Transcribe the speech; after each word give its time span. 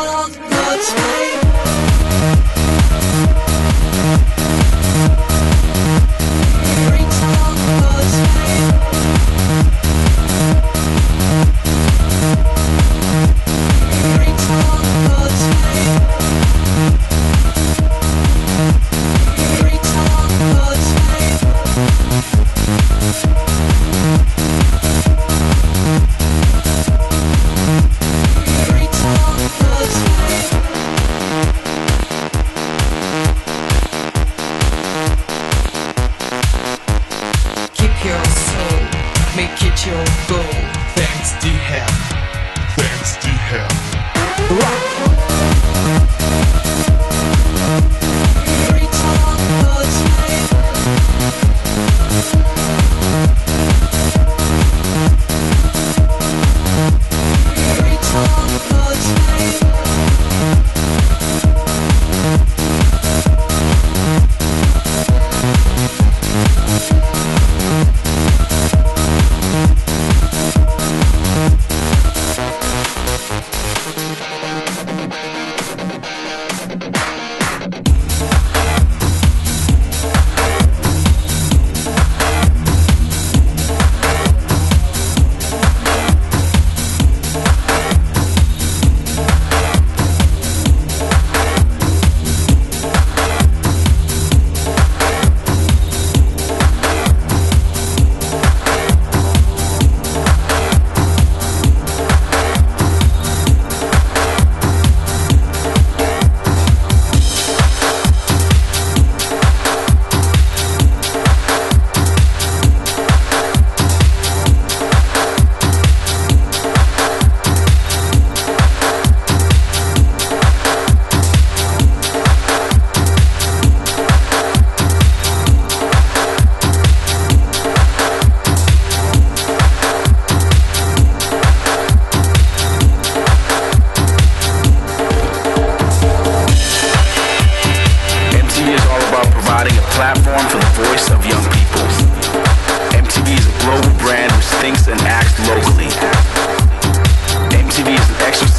channel 0.00 0.28
now. 0.50 1.99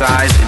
MTV 0.01 0.40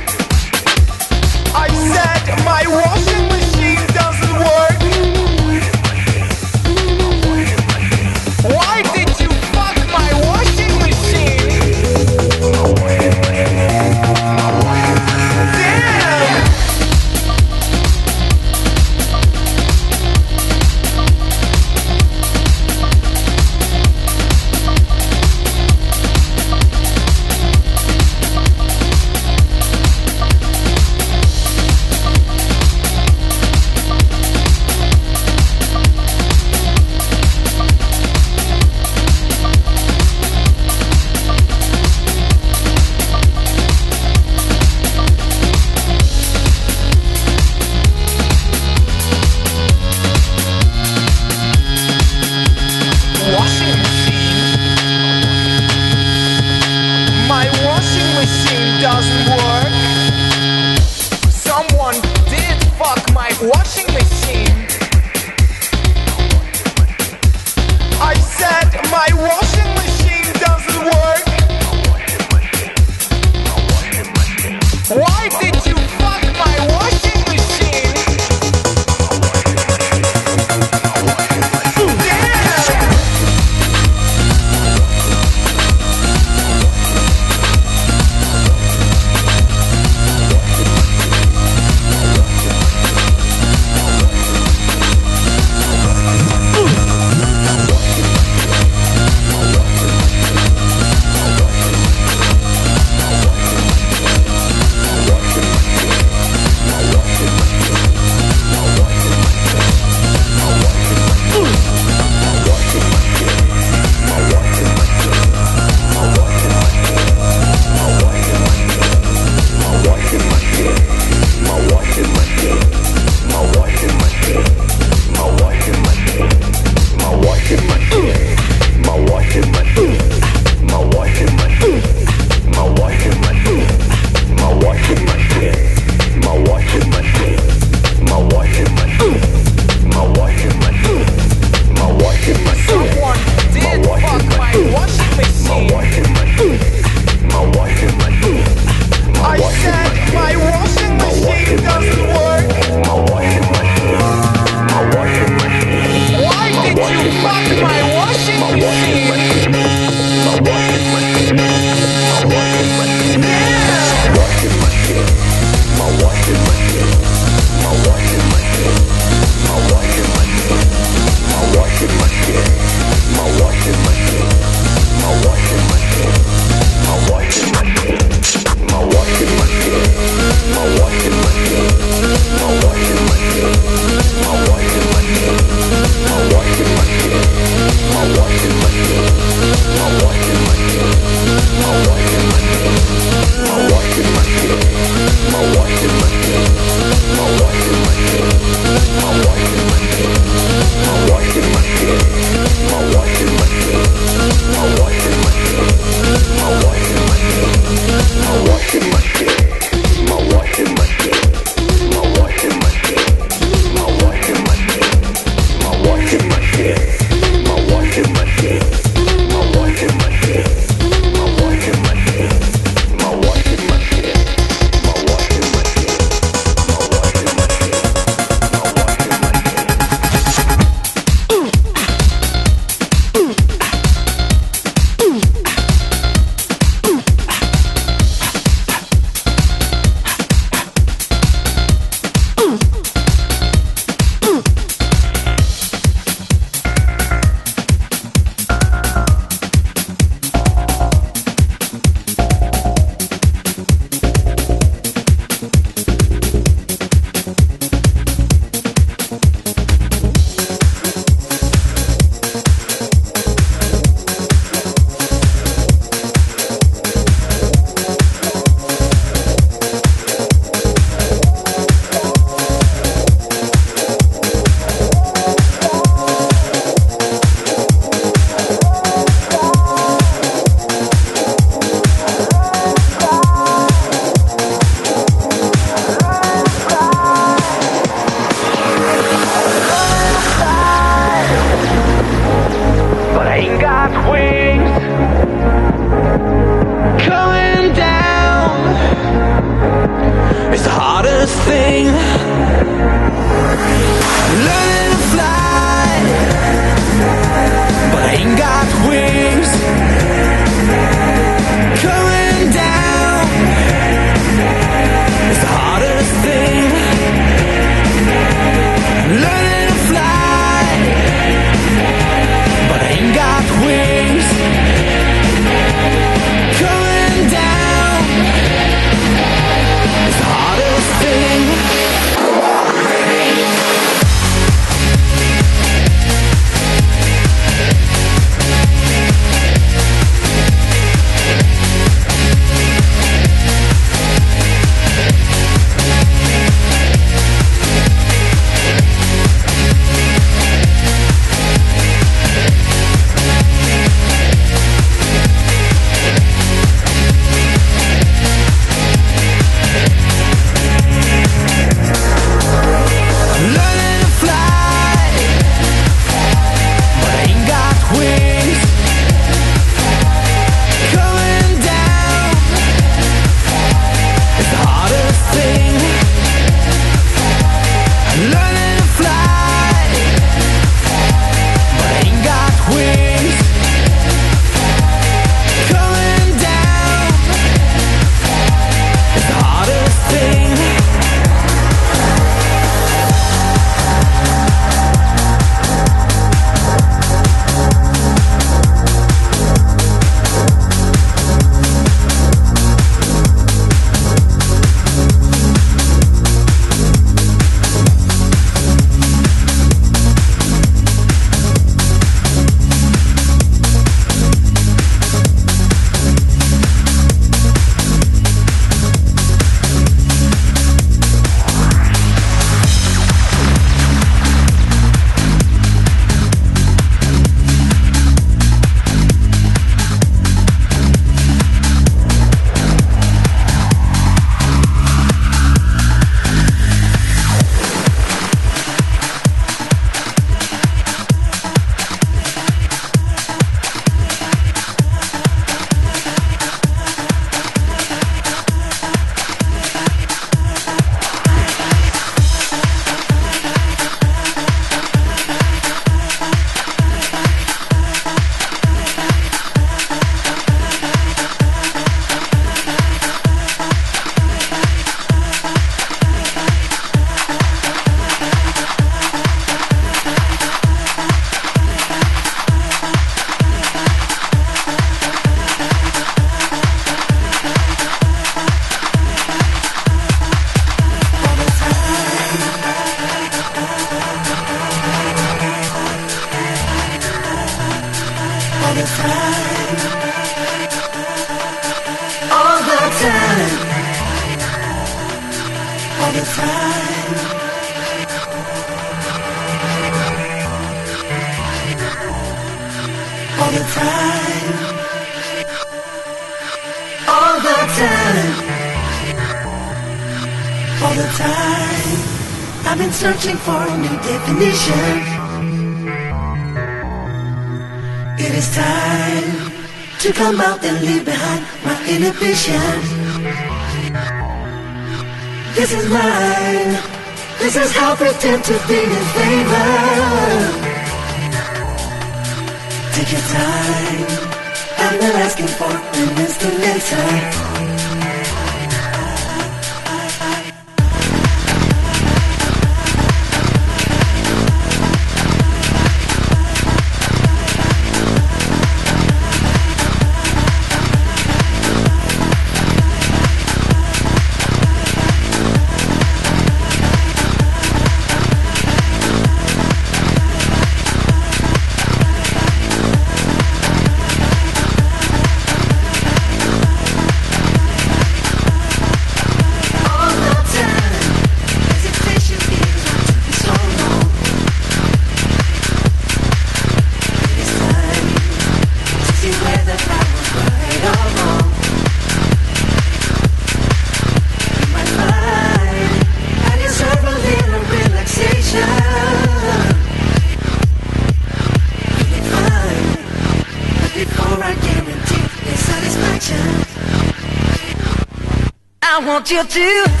you 599.41 599.47
do. 599.47 600.00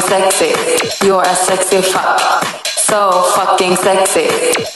fucking 0.00 0.30
sexy. 0.30 1.06
You're 1.06 1.22
a 1.22 1.34
sexy 1.34 1.82
fuck. 1.82 2.20
So 2.66 3.22
fucking 3.34 3.76
sexy. 3.76 4.28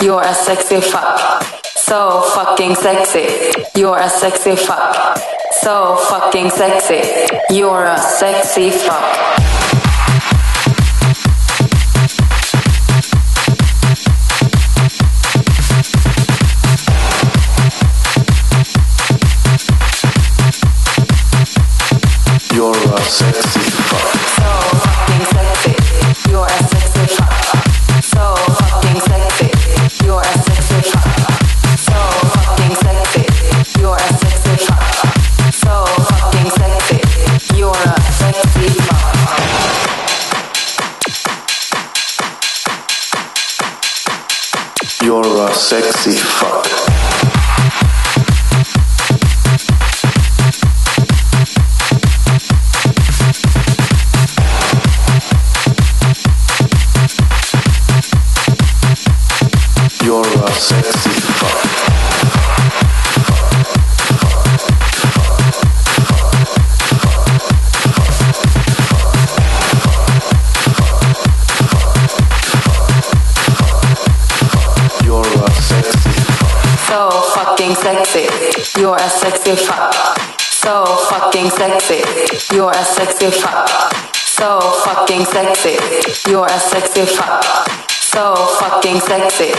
You're 0.04 0.22
a 0.22 0.34
sexy 0.34 0.80
fuck. 0.80 1.42
So 1.64 2.22
fucking 2.34 2.74
sexy. 2.74 3.52
You're 3.78 3.98
a 3.98 4.08
sexy 4.08 4.56
fuck. 4.56 5.18
So 5.62 5.96
fucking 6.08 6.50
sexy. 6.50 7.02
You're 7.54 7.84
a 7.84 7.98
sexy 7.98 8.70
fuck. 8.70 9.16
You're 22.52 22.94
a 22.94 23.00
sexy 23.04 23.79
sexy 45.60 46.12
fuck. 46.12 46.89
You're 78.80 78.96
a 78.96 79.10
sexy 79.10 79.56
fuck. 79.56 79.92
So 80.40 80.86
fucking 80.86 81.50
sexy. 81.50 82.02
You're 82.54 82.70
a 82.70 82.82
sexy 82.82 83.30
fuck. 83.30 83.68
So 84.14 84.58
fucking 84.58 85.26
sexy. 85.26 85.76
You're 86.30 86.46
a 86.46 86.58
sexy 86.58 87.04
fuck. 87.04 87.89
So 88.12 88.34
fucking 88.34 88.98
sexy. 88.98 89.54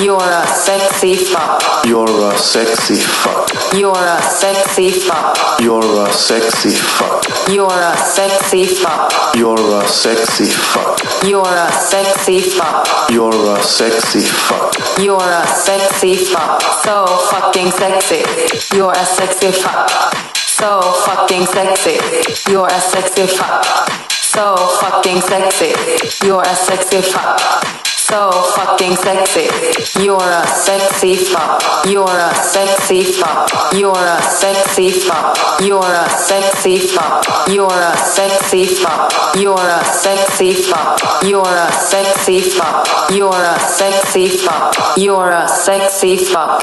You're 0.00 0.22
a 0.22 0.46
sexy 0.46 1.16
fuck. 1.16 1.60
You're 1.84 2.06
a 2.06 2.38
sexy 2.38 2.94
fuck. 2.94 3.50
You're 3.74 3.92
a 3.92 4.22
sexy 4.22 4.90
fuck. 4.90 5.36
You're 5.58 5.82
a 5.82 6.12
sexy 6.12 6.70
fuck. 6.70 7.24
You're 7.48 7.66
a 7.66 7.96
sexy 7.98 8.64
fuck. 8.64 9.10
You're 9.34 9.58
a 9.58 9.82
sexy 9.82 10.46
fuck. 10.46 11.02
You're 11.24 11.42
a 11.42 11.72
sexy 11.72 12.40
fuck. 12.40 13.10
You're 13.10 13.34
a 13.34 13.60
sexy 13.60 14.20
fuck. 14.20 14.76
You're 15.00 15.18
a 15.18 15.46
sexy 15.48 16.14
fuck. 16.14 16.62
So 16.84 17.06
fucking 17.30 17.72
sexy. 17.72 18.22
You're 18.76 18.92
a 18.92 19.04
sexy 19.04 19.50
fuck. 19.50 19.90
So 20.36 20.80
fucking 21.06 21.46
sexy. 21.46 21.98
You're 22.52 22.68
a 22.68 22.80
sexy 22.80 23.26
fuck. 23.26 23.64
So 24.12 24.54
fucking 24.80 25.20
sexy. 25.22 25.74
You're 26.24 26.42
a 26.42 26.54
sexy 26.54 27.02
fuck. 27.02 27.66
So 28.08 28.30
fucking 28.30 28.94
sexy. 28.94 29.50
You're 30.00 30.30
a 30.30 30.46
sexy 30.46 31.16
fuck. 31.16 31.60
You're 31.86 32.04
a 32.06 32.32
sexy 32.36 33.02
fuck. 33.02 33.50
You're 33.72 33.90
a 33.90 34.22
sexy 34.22 34.90
fuck. 34.90 35.36
You're 35.60 35.82
a 35.82 36.08
sexy 36.08 36.78
fuck. 36.78 37.48
You're 37.48 37.66
a 37.66 37.96
sexy 37.96 38.64
fuck. 38.64 39.10
You're 39.34 39.58
a 39.58 39.84
sexy 39.84 40.54
fuck. 40.54 41.00
You're 41.24 41.42
a 41.42 41.72
sexy 41.72 42.42
fuck. 42.42 43.10
You're 43.10 43.44
a 43.44 43.58
sexy 43.58 44.28
fuck. 44.28 44.96
You're 44.96 45.32
a 45.32 45.48
sexy 45.48 46.16
fuck. 46.16 46.62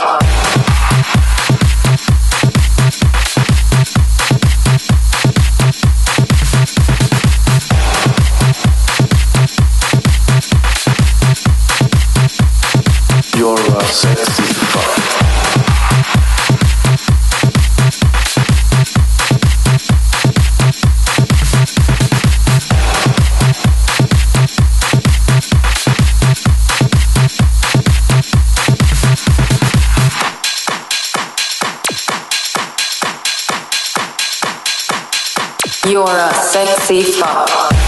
You're 36.05 36.17
a 36.17 36.33
sexy 36.33 37.01
fuck. 37.01 37.82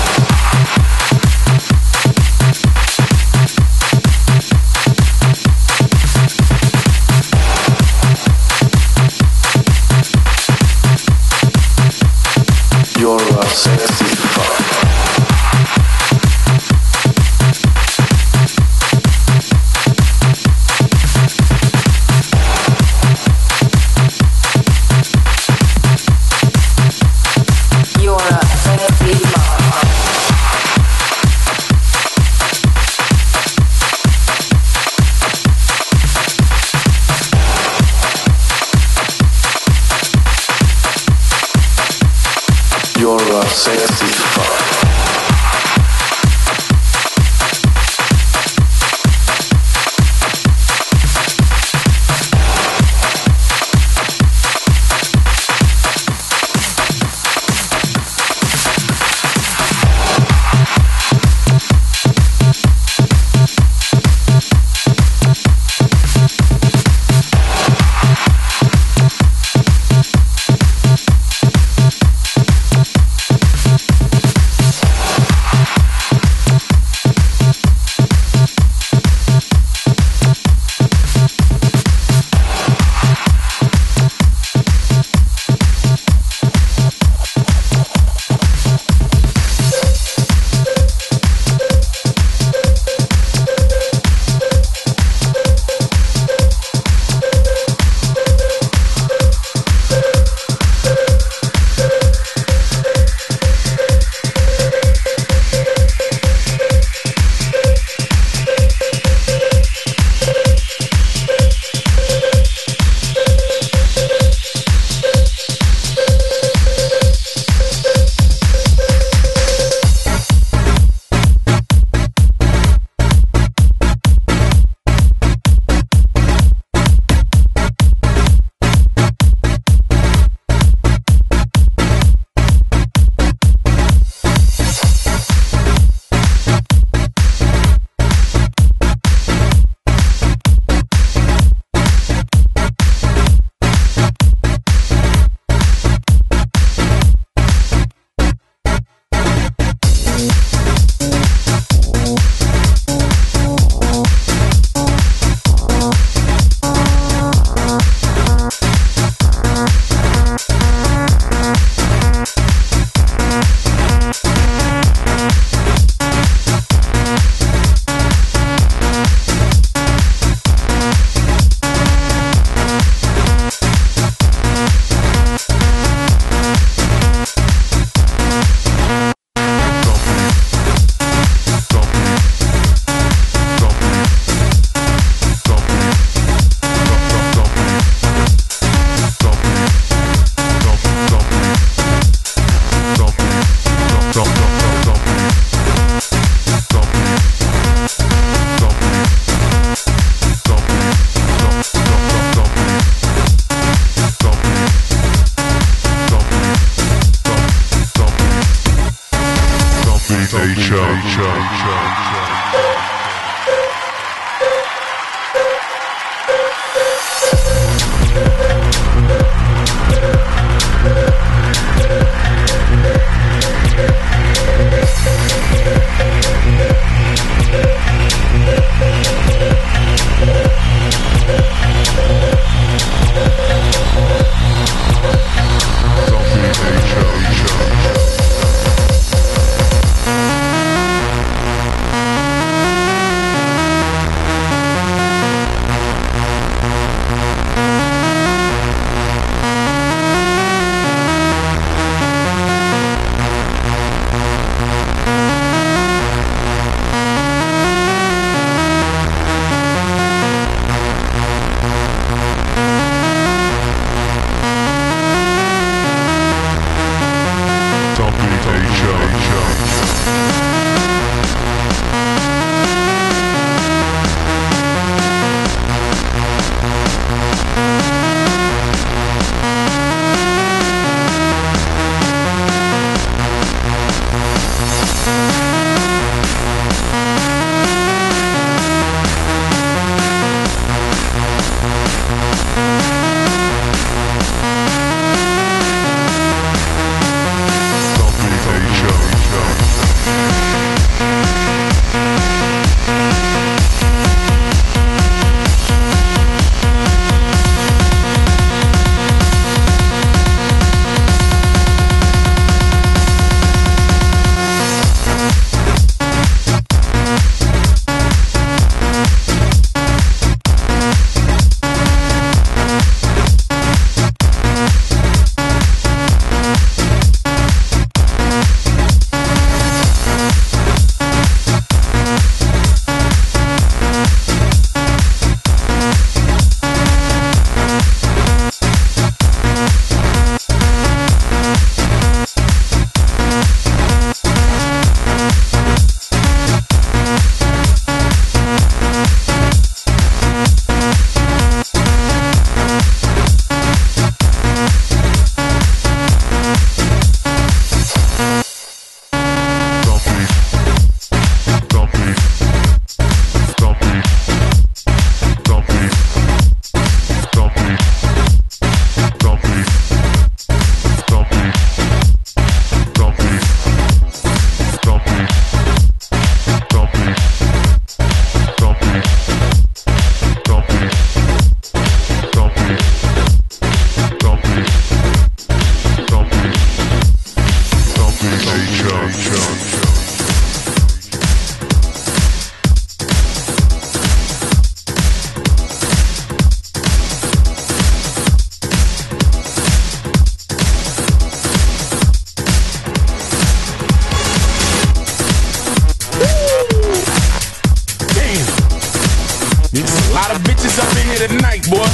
bitches 410.66 410.80
up 410.80 410.98
in 410.98 411.08
here 411.08 411.28
tonight, 411.28 411.70
boy. 411.70 411.86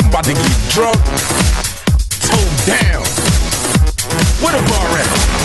I'm 0.00 0.08
about 0.08 0.24
to 0.24 0.34
get 0.34 0.70
drunk, 0.70 0.96
toe 2.20 2.48
down. 2.66 3.04
What 4.40 4.54
a 4.54 4.62
bar 4.68 4.98
at? 4.98 5.37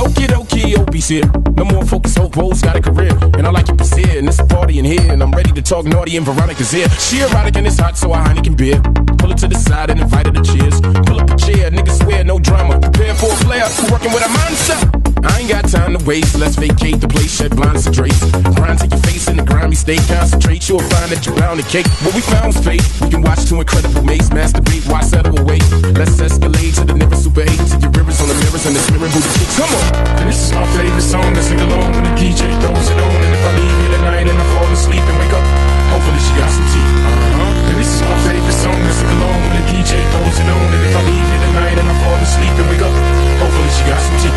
Okay, 0.00 0.26
okay, 0.34 0.74
Obi's 0.74 1.08
here. 1.08 1.24
No 1.56 1.64
more 1.64 1.84
focus, 1.84 2.16
hope, 2.16 2.36
Rose 2.36 2.60
got 2.60 2.76
a 2.76 2.82
career. 2.82 3.16
And 3.38 3.46
I 3.46 3.50
like 3.50 3.68
your 3.68 3.76
here, 3.94 4.18
and 4.18 4.28
it's 4.28 4.38
a 4.38 4.46
party 4.46 4.78
in 4.78 4.84
here. 4.84 5.12
And 5.12 5.22
I'm 5.22 5.32
ready 5.32 5.52
to 5.52 5.62
talk 5.62 5.84
naughty, 5.86 6.16
and 6.16 6.26
Veronica's 6.26 6.70
here. 6.70 6.88
She 6.98 7.20
erotic 7.20 7.56
and 7.56 7.66
it's 7.66 7.78
hot, 7.78 7.96
so 7.96 8.12
I 8.12 8.22
Heineken 8.24 8.56
beer. 8.56 8.80
Pull 9.18 9.32
it 9.32 9.38
to 9.38 9.48
the 9.48 9.56
side 9.56 9.90
and 9.90 10.00
invite 10.00 10.26
her 10.26 10.32
to 10.32 10.42
cheers. 10.42 10.80
Pull 10.80 11.20
up 11.20 11.30
a 11.30 11.36
chair, 11.36 11.70
niggas 11.70 12.02
swear, 12.02 12.24
no 12.24 12.38
drama. 12.38 12.80
Prepare 12.80 13.14
for 13.14 13.30
a 13.30 13.36
who 13.36 13.92
working 13.92 14.12
with 14.12 14.24
a 14.24 14.28
monster. 14.28 14.78
I 15.24 15.40
ain't 15.40 15.48
got 15.48 15.68
time 15.68 15.96
to 15.96 16.04
waste. 16.04 16.36
Let's 16.38 16.56
vacate 16.56 17.00
the 17.00 17.08
place, 17.08 17.34
shed 17.36 17.56
blinds 17.56 17.86
and 17.86 17.94
drapes. 17.94 18.20
Grind 18.54 18.78
to 18.80 18.86
your 18.86 19.00
face 19.00 19.28
in 19.28 19.36
the 19.36 19.44
grimy 19.44 19.74
state. 19.74 20.02
Concentrate, 20.08 20.68
you'll 20.68 20.84
find 20.92 21.10
that 21.10 21.24
you're 21.24 21.36
bound 21.36 21.60
to 21.60 21.66
cake. 21.68 21.86
What 22.04 22.14
we 22.14 22.20
found's 22.20 22.58
fate. 22.62 22.82
We 23.00 23.10
can 23.10 23.22
watch 23.22 23.48
two 23.48 23.58
incredible 23.60 24.02
mates 24.02 24.28
masturbate. 24.28 24.84
Why 24.90 25.00
settle 25.00 25.38
away? 25.38 25.58
Let's 25.96 26.20
escalate 26.20 26.74
to 26.76 26.84
the 26.84 26.94
nearest 26.94 27.24
super 27.24 27.42
eight. 27.42 27.60
To 27.72 27.76
your 27.80 27.92
rivers 27.92 28.20
on 28.20 28.28
the 28.28 28.34
mirrors 28.34 28.66
and 28.66 28.76
the 28.76 28.80
smearing 28.80 29.12
booty. 29.12 29.44
Come 29.56 29.72
on. 29.74 29.83
And 30.20 30.26
this 30.28 30.40
is 30.46 30.52
my 30.52 30.64
favorite 30.76 31.02
song 31.04 31.34
to 31.34 31.42
sing 31.42 31.60
along 31.60 31.92
when 31.92 32.04
the 32.04 32.14
DJ 32.16 32.48
throws 32.60 32.88
it 32.88 32.98
on. 32.98 33.18
And 33.20 33.32
if 33.34 33.42
I 33.44 33.52
leave 33.58 33.76
here 33.80 33.92
tonight 33.98 34.26
and 34.28 34.38
I 34.38 34.46
fall 34.56 34.70
asleep 34.72 35.04
and 35.04 35.16
wake 35.20 35.34
up, 35.34 35.46
hopefully 35.92 36.20
she 36.20 36.32
got 36.38 36.50
some 36.50 36.66
tea. 36.72 36.80
Uh-huh. 36.80 37.68
And 37.68 37.76
this 37.76 37.90
is 37.92 38.02
my 38.02 38.18
favorite 38.24 38.58
song 38.58 38.78
to 38.80 38.92
sing 38.94 39.10
along 39.20 39.38
when 39.44 39.52
the 39.58 39.64
DJ 39.68 39.92
throws 40.12 40.38
it 40.40 40.48
on. 40.48 40.68
And 40.72 40.82
if 40.84 40.94
I 40.96 41.02
leave 41.04 41.26
here 41.28 41.42
tonight 41.48 41.76
and 41.76 41.88
I 41.90 41.94
fall 42.00 42.18
asleep 42.24 42.54
and 42.56 42.66
wake 42.72 42.84
up, 42.84 42.94
hopefully 43.42 43.70
she 43.76 43.82
got 43.84 44.00
some 44.00 44.18
tea. 44.22 44.32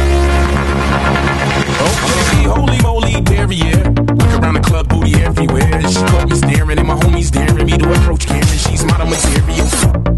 Okay, 1.77 2.43
holy 2.49 2.79
moly, 2.81 3.15
derriere. 3.21 3.83
Look 4.17 4.31
around 4.41 4.55
the 4.55 4.65
club, 4.65 4.89
booty 4.89 5.15
everywhere. 5.23 5.81
She 5.87 6.01
caught 6.11 6.27
me 6.29 6.35
staring, 6.35 6.79
and 6.79 6.87
my 6.87 6.95
homies 6.95 7.31
daring 7.31 7.65
me 7.65 7.77
to 7.77 7.87
approach 7.93 8.25
Karen. 8.25 8.45
She's 8.45 8.83
model 8.83 9.07
material. 9.07 10.16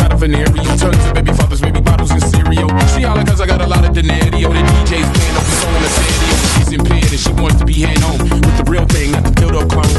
Got 0.00 0.12
a 0.12 0.16
venereal. 0.16 0.64
Tons 0.80 0.96
to 1.04 1.12
baby 1.12 1.32
fathers, 1.32 1.60
baby 1.60 1.80
bottles, 1.80 2.10
and 2.10 2.22
cereal. 2.22 2.68
She 2.96 3.02
holla 3.04 3.24
cause 3.24 3.40
I 3.40 3.46
got 3.46 3.60
a 3.60 3.66
lot 3.66 3.84
of 3.84 3.92
denario. 3.92 4.48
The 4.48 4.62
DJ's 4.64 5.08
playing 5.12 5.36
up 5.36 5.44
the 5.44 5.56
song 5.60 5.74
on 5.76 5.82
the 5.84 5.90
stereo. 5.92 6.36
She's 6.56 6.72
impaired 6.72 7.12
and 7.12 7.20
she 7.20 7.32
wants 7.36 7.58
to 7.60 7.66
be 7.66 7.76
head 7.84 8.00
home. 8.00 8.22
With 8.24 8.56
the 8.56 8.64
real 8.64 8.86
thing, 8.86 9.12
not 9.12 9.24
the 9.24 9.32
build-up 9.36 9.68
clone. 9.68 9.92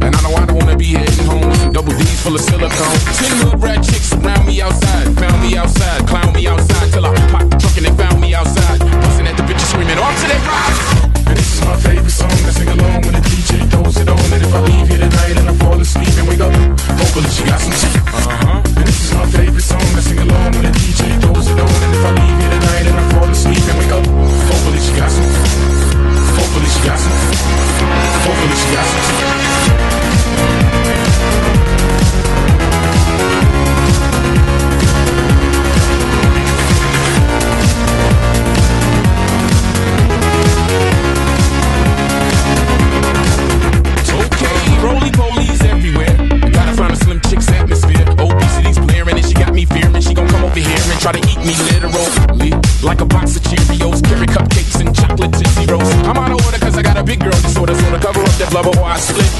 And 0.00 0.16
I 0.16 0.20
know 0.24 0.32
I 0.40 0.46
don't 0.46 0.56
wanna 0.56 0.76
be 0.76 0.96
heading 0.96 1.26
home. 1.28 1.52
Some 1.60 1.72
double 1.72 1.92
D's 1.92 2.20
full 2.22 2.34
of 2.34 2.40
silicone. 2.40 2.98
Ten 3.20 3.32
hood 3.44 3.60
rat 3.60 3.84
chicks 3.84 4.12
around 4.16 4.46
me 4.46 4.62
outside. 4.62 5.04
Found 5.20 5.42
me 5.44 5.56
outside, 5.56 6.06
clown 6.08 6.32
me 6.32 6.48
outside. 6.48 6.92
Till 6.92 7.04
I 7.04 7.12
popped 7.28 7.50
the 7.50 7.56
truck 7.60 7.76
and 7.76 7.86
they 7.86 7.92
found 7.92 8.20
me 8.20 8.34
outside. 8.34 8.80
Busting 8.80 9.26
at 9.28 9.36
the 9.36 9.44
bitches 9.44 9.68
screaming, 9.68 9.98
off 9.98 10.16
to 10.22 10.26
that 10.32 10.42
ride. 10.48 11.28
And 11.28 11.36
this 11.36 11.52
is 11.54 11.60
my 11.60 11.76
favorite 11.76 12.08
song 12.10 12.30
to 12.30 12.52
sing 12.56 12.68
along 12.68 13.02
when 13.04 13.12
the 13.12 13.24
DJ 13.26 13.68
throws 13.68 13.96
it 14.00 14.08
on. 14.08 14.16
And 14.32 14.42
if 14.42 14.54
I 14.54 14.60
leave 14.64 14.88
here 14.88 15.02
tonight 15.02 15.36
and 15.36 15.48
I 15.50 15.54
fall 15.60 15.76
asleep 15.80 16.14
and 16.16 16.28
wake 16.28 16.40
up, 16.40 16.54
hopefully 16.96 17.28
she 17.28 17.44
got 17.44 17.60
some. 17.60 17.74
And 18.78 18.85
this 18.85 18.85
is 18.85 18.85
my 19.26 19.38
favorite 19.38 19.62
song 19.62 19.80
to 19.80 20.02
sing 20.02 20.18
along 20.18 20.52
when 20.52 20.62
the 20.62 20.72
DJ 20.78 21.20
throws 21.20 21.48
it 21.48 21.58
on. 21.58 21.68
And 21.68 21.94
if 21.94 22.04
I 22.04 22.10
leave 22.14 22.38
here 22.40 22.50
tonight 22.50 22.86
and 22.86 22.96
I 22.96 23.12
fall 23.12 23.28
asleep 23.28 23.58
and 23.58 23.78
wake 23.78 23.92
up, 23.92 24.06
hopefully 24.06 24.78
she 24.78 24.92
got 24.94 25.10
some. 25.10 25.24
Hopefully 26.36 26.68
she 26.70 26.80
got 26.86 26.98
some. 26.98 27.12
Hopefully 28.26 28.56
she 28.56 28.74
got 28.74 28.86
some 28.86 29.25
or 58.66 58.82
I 58.82 58.98
split, 58.98 59.30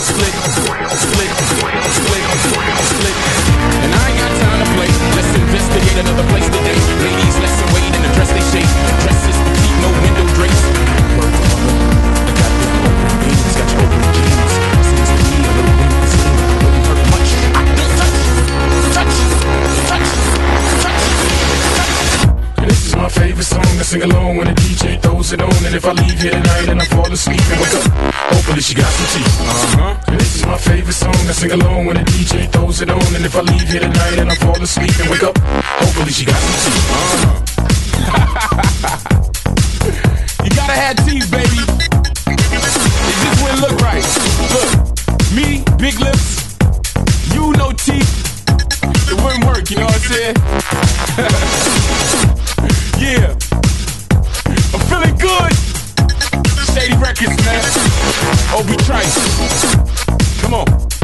split, 0.00 0.32
split, 0.96 1.28
split, 1.92 2.24
split. 2.88 3.16
And 3.84 3.92
I 3.92 4.00
ain't 4.08 4.16
got 4.16 4.32
time 4.40 4.64
to 4.64 4.68
play. 4.72 4.88
Let's 5.12 5.28
investigate 5.36 6.00
another 6.00 6.24
place 6.32 6.48
today. 6.48 6.80
Ladies, 7.04 7.36
let's 7.36 7.60
wait 7.76 7.92
in 7.92 8.00
the 8.00 8.08
dress 8.16 8.32
they 8.32 8.40
shake. 8.48 8.72
Dresses 9.04 9.36
petite, 9.44 9.76
no 9.84 9.92
window 10.00 10.24
drapes. 10.32 10.62
Word 11.20 11.32
to 11.36 11.42
mother, 11.52 11.68
I 12.24 12.32
got 12.32 12.48
big 12.56 12.72
open 12.80 13.12
beans, 13.20 13.52
got 13.60 13.68
your 13.68 13.84
open 13.84 14.00
jeans. 14.16 14.52
Seems 14.88 15.10
to 15.12 15.20
me 15.20 15.36
a 15.36 15.52
little 15.52 15.76
bit 15.76 15.92
scene. 16.08 16.32
Wouldn't 16.64 16.88
hurt 16.88 17.04
much. 17.12 17.28
I 17.52 17.68
touch, 17.76 18.16
touch, 18.88 18.96
touch, 18.96 19.16
touch, 19.84 20.08
touch. 20.80 21.04
This 22.64 22.80
is 22.88 22.96
my 22.96 23.08
favorite 23.12 23.44
song 23.44 23.68
to 23.76 23.84
sing 23.84 24.00
along 24.00 24.40
when 24.40 24.46
the 24.48 24.56
DJ 24.56 24.96
throws 24.96 25.28
it 25.32 25.42
on. 25.44 25.52
And 25.60 25.74
if 25.76 25.84
I 25.84 25.92
leave 25.92 26.20
here 26.20 26.32
tonight 26.32 26.68
and 26.72 26.80
I 26.80 26.84
fall 26.86 27.12
asleep 27.12 27.44
and 27.52 27.60
wake 27.60 27.74
up, 27.76 28.11
hopefully 28.52 28.62
she 28.62 28.74
got 28.74 28.92
some 28.92 29.06
tea. 29.16 29.24
Uh-huh. 29.24 30.16
This 30.18 30.36
is 30.36 30.44
my 30.46 30.58
favorite 30.58 30.92
song 30.92 31.14
I 31.14 31.32
sing 31.32 31.52
along 31.52 31.86
when 31.86 31.96
the 31.96 32.02
DJ 32.02 32.52
throws 32.52 32.82
it 32.82 32.90
on. 32.90 33.00
And 33.14 33.24
if 33.24 33.34
I 33.34 33.40
leave 33.40 33.68
here 33.68 33.80
tonight 33.80 34.18
and 34.18 34.30
I 34.30 34.34
fall 34.34 34.60
asleep 34.60 34.92
and 35.00 35.08
wake 35.08 35.22
up, 35.22 35.38
hopefully 35.38 36.12
she 36.12 36.26
got 36.26 36.36
some 36.36 36.60
tea. 36.64 36.78
Uh-huh. 36.92 37.38
You 40.42 40.50
gotta 40.56 40.72
have 40.72 40.96
teeth, 41.06 41.30
baby. 41.30 41.62
It 42.26 43.16
just 43.22 43.42
wouldn't 43.42 43.60
look 43.62 43.78
right. 43.80 44.04
Look, 44.50 44.70
me, 45.32 45.62
big 45.78 46.00
lips, 46.00 46.58
you 47.32 47.52
no 47.52 47.70
teeth. 47.70 48.10
It 49.08 49.22
wouldn't 49.22 49.44
work, 49.44 49.70
you 49.70 49.76
know 49.78 49.86
what 49.86 49.94
I'm 49.94 50.00
saying? 50.10 50.36
yeah. 53.32 53.41
Shady 56.82 56.96
Records, 56.96 57.44
man. 57.44 57.62
Obi 58.58 58.76
Trice. 58.78 59.14
Come 60.40 60.54
on. 60.54 61.01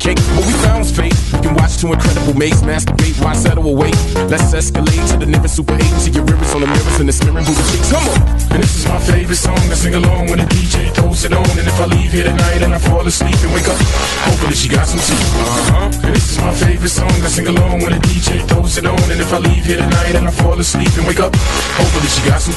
Cake. 0.00 0.18
What 0.34 0.48
we 0.48 0.54
found's 0.64 0.90
fate. 0.90 1.14
We 1.32 1.38
can 1.44 1.54
watch 1.54 1.76
two 1.76 1.92
incredible 1.92 2.34
mates 2.34 2.64
masturbate. 2.64 3.20
Why 3.22 3.36
settle 3.36 3.68
away? 3.68 3.92
Let's 4.32 4.50
escalate 4.56 5.04
to 5.12 5.16
the 5.20 5.26
nearest 5.28 5.54
super 5.54 5.76
eight. 5.76 5.94
To 6.04 6.10
your 6.10 6.24
rivers 6.24 6.52
on 6.56 6.64
the 6.64 6.66
mirrors 6.66 6.98
and 6.98 7.08
the 7.08 7.12
smearing 7.12 7.44
booty 7.44 7.64
cheeks. 7.70 7.92
Come 7.92 8.08
on. 8.08 8.20
And 8.50 8.58
this 8.64 8.74
is 8.80 8.84
my 8.88 8.98
favorite 8.98 9.36
song 9.36 9.60
to 9.68 9.76
sing 9.76 9.94
along 9.94 10.32
when 10.32 10.40
the 10.40 10.48
DJ 10.48 10.90
throws 10.96 11.24
it 11.24 11.32
on. 11.32 11.46
And 11.60 11.68
if 11.68 11.78
I 11.78 11.86
leave 11.86 12.10
here 12.10 12.24
tonight 12.24 12.64
and 12.64 12.72
I 12.74 12.78
fall 12.78 13.06
asleep 13.06 13.36
and 13.44 13.52
wake 13.52 13.68
up, 13.68 13.78
hopefully 14.24 14.56
she 14.56 14.68
got 14.68 14.88
some 14.88 15.00
tea. 15.04 15.20
Uh-huh. 15.20 16.08
And 16.08 16.16
this 16.16 16.32
is 16.32 16.38
my 16.40 16.54
favorite 16.56 16.90
song 16.90 17.12
to 17.20 17.28
sing 17.28 17.46
along 17.46 17.84
when 17.84 17.92
the 17.92 18.00
DJ 18.08 18.40
throws 18.48 18.78
it 18.78 18.86
on. 18.88 19.04
And 19.12 19.20
if 19.20 19.30
I 19.32 19.38
leave 19.38 19.64
here 19.64 19.78
tonight 19.78 20.16
and 20.16 20.26
I 20.26 20.32
fall 20.32 20.58
asleep 20.58 20.90
and 20.96 21.06
wake 21.06 21.20
up, 21.20 21.36
hopefully 21.76 22.08
she 22.08 22.22
got 22.24 22.40
some. 22.40 22.56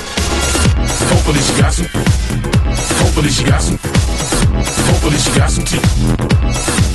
Hopefully 1.11 1.41
she 1.43 1.53
got 1.59 1.73
some. 1.75 1.89
Hopefully 3.03 3.29
she 3.29 3.43
got 3.43 3.61
some. 3.61 3.77
Hopefully 4.87 5.17
she 5.19 5.31
got 5.37 5.51
some 5.51 5.65
tea. 5.67 6.92